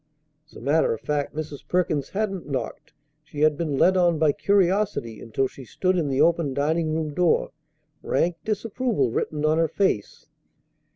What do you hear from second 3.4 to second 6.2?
had been led on by curiosity until she stood in the